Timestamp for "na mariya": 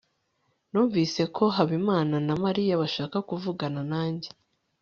2.27-2.73